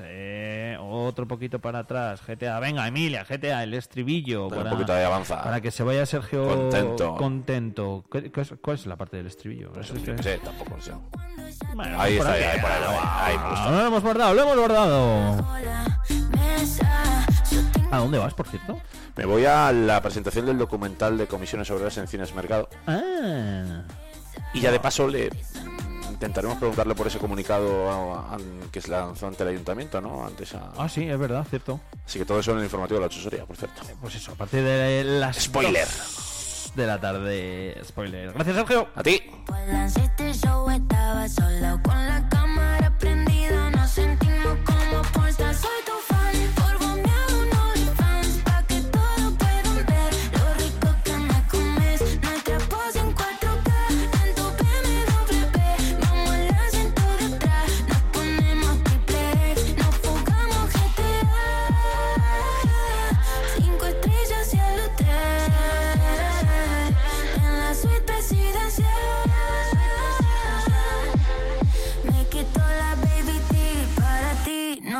otro 0.79 1.27
poquito 1.27 1.59
para 1.59 1.79
atrás. 1.79 2.21
GTA, 2.25 2.59
venga, 2.59 2.87
Emilia, 2.87 3.23
GTA, 3.23 3.63
el 3.63 3.75
estribillo. 3.75 4.47
Para, 4.47 4.63
un 4.63 4.69
poquito 4.71 4.93
de 4.93 5.05
avanza. 5.05 5.43
Para 5.43 5.61
que 5.61 5.69
se 5.69 5.83
vaya 5.83 6.05
Sergio 6.05 6.47
contento. 6.47 7.15
contento. 7.15 8.05
¿Cuál 8.09 8.75
es 8.75 8.85
la 8.87 8.95
parte 8.95 9.17
del 9.17 9.27
estribillo? 9.27 9.71
Pues 9.71 9.91
es 9.91 10.01
que... 10.01 10.17
Sí, 10.17 10.29
tampoco 10.43 10.81
sé. 10.81 10.93
Bueno, 11.75 12.01
ahí 12.01 12.17
está, 12.17 12.33
ahí, 12.33 12.43
ahí, 12.43 12.59
ahí, 12.59 12.63
ahí, 12.63 13.35
ah, 13.39 13.69
lo 13.71 13.87
hemos 13.87 14.03
guardado, 14.03 14.33
lo 14.33 14.41
hemos 14.41 14.57
guardado. 14.57 15.86
¿A 17.97 18.01
dónde 18.01 18.19
vas, 18.19 18.33
por 18.33 18.47
cierto? 18.47 18.79
Me 19.15 19.25
voy 19.25 19.45
a 19.45 19.71
la 19.71 20.01
presentación 20.01 20.45
del 20.45 20.57
documental 20.57 21.17
de 21.17 21.27
comisiones 21.27 21.69
obreras 21.71 21.97
en 21.97 22.07
Cines 22.07 22.33
Mercado. 22.35 22.69
Ah. 22.85 23.81
Y 24.53 24.61
ya 24.61 24.71
de 24.71 24.79
paso 24.79 25.07
le 25.07 25.29
intentaremos 26.09 26.57
preguntarle 26.57 26.95
por 26.95 27.07
ese 27.07 27.17
comunicado 27.19 28.37
que 28.71 28.81
se 28.81 28.89
lanzó 28.91 29.27
ante 29.27 29.43
el 29.43 29.49
ayuntamiento, 29.49 29.99
¿no? 30.01 30.25
Antes 30.25 30.53
Ah, 30.77 30.87
sí, 30.87 31.07
es 31.09 31.17
verdad, 31.17 31.45
cierto. 31.49 31.79
Así 32.05 32.19
que 32.19 32.25
todo 32.25 32.39
eso 32.39 32.51
en 32.51 32.59
el 32.59 32.63
informativo 32.65 32.99
de 32.99 33.05
la 33.07 33.11
asesoría, 33.11 33.45
por 33.45 33.55
cierto. 33.57 33.81
Eh, 33.89 33.95
pues 33.99 34.15
eso, 34.15 34.31
a 34.31 34.35
partir 34.35 34.63
de 34.63 35.03
las 35.03 35.37
Spoiler. 35.37 35.87
de 36.75 36.87
la 36.87 36.99
tarde. 37.01 37.81
Spoiler. 37.83 38.31
Gracias, 38.33 38.55
Sergio. 38.55 38.87
A 38.95 39.03
ti. 39.03 39.21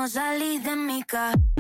Salís 0.09 0.63
de 0.63 0.75
mi 0.75 1.03
cabeza. 1.03 1.56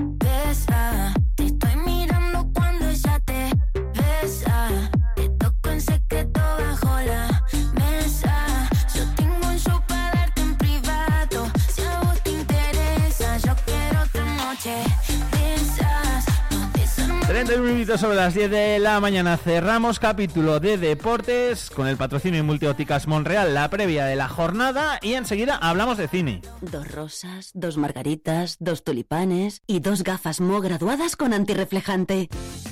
Minutos 17.97 18.01
sobre 18.01 18.15
las 18.17 18.33
10 18.33 18.51
de 18.51 18.79
la 18.79 18.99
mañana 18.99 19.37
cerramos 19.37 19.99
capítulo 19.99 20.59
de 20.59 20.77
deportes 20.77 21.69
con 21.69 21.87
el 21.87 21.97
patrocinio 21.97 22.37
de 22.37 22.43
Multióticas 22.43 23.07
Monreal, 23.07 23.53
la 23.53 23.69
previa 23.69 24.05
de 24.05 24.15
la 24.15 24.27
jornada 24.27 24.99
y 25.01 25.13
enseguida 25.13 25.55
hablamos 25.55 25.97
de 25.97 26.07
cine. 26.07 26.41
Dos 26.61 26.91
rosas, 26.91 27.51
dos 27.53 27.77
margaritas, 27.77 28.57
dos 28.59 28.83
tulipanes 28.83 29.61
y 29.67 29.79
dos 29.79 30.03
gafas 30.03 30.41
Mo 30.41 30.61
graduadas 30.61 31.15
con 31.15 31.33
antirreflejante. 31.33 32.29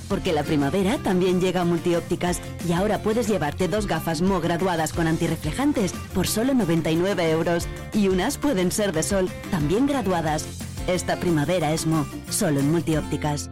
porque 0.08 0.34
la 0.34 0.44
primavera 0.44 0.98
también 1.00 1.42
llega 1.42 1.62
a 1.62 1.66
multiópticas 1.66 2.40
y 2.68 2.74
ahora 2.74 3.00
puedes 3.00 3.28
llevarte 3.28 3.68
dos 3.68 3.88
gafas 3.88 4.22
Mo 4.22 4.42
graduadas 4.42 4.94
con 4.94 5.08
antirreflejantes 5.08 5.94
por 6.14 6.28
solo 6.28 6.54
99 6.54 7.32
euros 7.32 7.68
y 7.94 8.10
unas 8.10 8.38
pueden 8.38 8.72
ser 8.72 8.92
de 8.92 9.04
sol, 9.04 9.30
también 9.50 9.88
graduadas. 9.88 10.46
Esta 10.88 11.16
primavera 11.18 11.72
es 11.72 11.88
Mo, 11.88 12.06
solo 12.30 12.60
en 12.60 12.72
multiópticas. 12.72 13.50